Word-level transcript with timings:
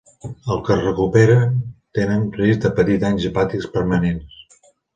Els 0.53 0.61
que 0.67 0.71
es 0.75 0.79
recuperen 0.85 1.53
tenen 1.99 2.25
risc 2.39 2.65
de 2.65 2.73
patir 2.81 2.99
danys 3.07 3.31
hepàtics 3.33 3.71
permanents. 3.79 4.45